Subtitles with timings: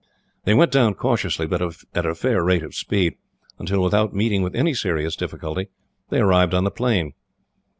[0.45, 1.61] They went down cautiously, but
[1.93, 3.17] at a fair rate of speed;
[3.59, 5.67] until, without meeting with any serious difficulty,
[6.09, 7.13] they arrived on the plain.